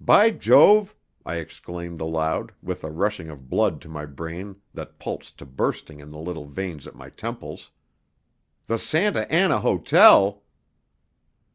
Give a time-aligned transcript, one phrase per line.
[0.00, 5.36] "By Jove!" I exclaimed aloud, with a rushing of blood to my brain that pulsed
[5.36, 7.70] to bursting in the little veins at my temples.
[8.66, 10.42] "_The Santa Anna Hotel!